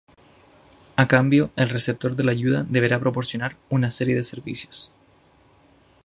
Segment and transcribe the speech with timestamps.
[0.95, 4.91] A cambio el receptor de la ayuda deberá proporcionar una serie de servicios.